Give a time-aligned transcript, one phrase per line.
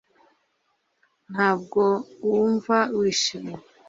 [1.31, 1.83] ntabwo
[2.29, 3.57] wumva wishimye